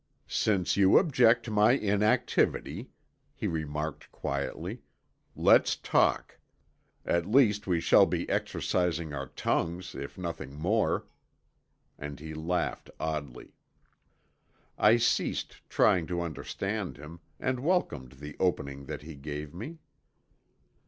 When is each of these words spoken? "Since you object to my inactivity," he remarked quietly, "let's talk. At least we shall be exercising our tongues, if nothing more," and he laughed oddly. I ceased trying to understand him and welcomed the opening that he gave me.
"Since 0.27 0.77
you 0.77 0.97
object 0.97 1.45
to 1.45 1.51
my 1.51 1.73
inactivity," 1.73 2.89
he 3.35 3.45
remarked 3.45 4.11
quietly, 4.11 4.81
"let's 5.35 5.75
talk. 5.75 6.39
At 7.05 7.27
least 7.29 7.67
we 7.67 7.79
shall 7.79 8.07
be 8.07 8.27
exercising 8.27 9.13
our 9.13 9.27
tongues, 9.27 9.93
if 9.93 10.17
nothing 10.17 10.55
more," 10.55 11.05
and 11.99 12.19
he 12.19 12.33
laughed 12.33 12.89
oddly. 12.99 13.53
I 14.75 14.97
ceased 14.97 15.61
trying 15.69 16.07
to 16.07 16.21
understand 16.21 16.97
him 16.97 17.19
and 17.39 17.59
welcomed 17.59 18.13
the 18.13 18.35
opening 18.39 18.85
that 18.85 19.03
he 19.03 19.13
gave 19.13 19.53
me. 19.53 19.77